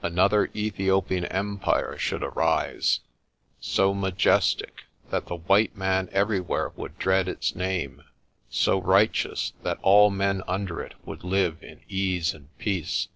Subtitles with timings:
[0.00, 3.00] Another Ethiopian empire should arise,
[3.60, 8.02] so ma jestic that the white man everywhere would dread its name,
[8.48, 13.08] so righteous that all men under it would live in ease and peace.